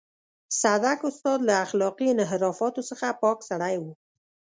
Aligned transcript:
صدک 0.61 0.99
استاد 1.09 1.39
له 1.47 1.53
اخلاقي 1.65 2.07
انحرافاتو 2.11 2.81
څخه 2.89 3.07
پاک 3.21 3.37
سړی 3.49 3.75
و. 3.79 3.83